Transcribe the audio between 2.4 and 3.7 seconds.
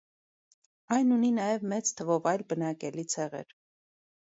բնակելի ցեղեր։